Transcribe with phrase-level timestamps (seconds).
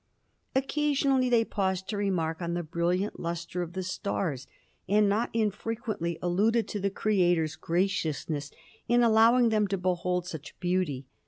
[0.55, 4.47] Occasionally they paused to remark on the brilliant lustre of the stars,
[4.89, 8.49] and, not infrequently, alluded to the Creator's graciousness
[8.87, 11.05] in allowing them to behold such beauty.